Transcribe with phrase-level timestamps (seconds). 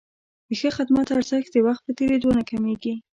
[0.47, 2.93] د ښه خدمت ارزښت د وخت په تېرېدو نه کمېږي.